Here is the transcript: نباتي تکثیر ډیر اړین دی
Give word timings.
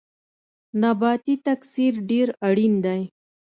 نباتي 0.81 1.35
تکثیر 1.47 1.93
ډیر 2.09 2.27
اړین 2.47 2.73
دی 2.85 3.01